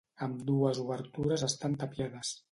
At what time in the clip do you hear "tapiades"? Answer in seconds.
1.85-2.33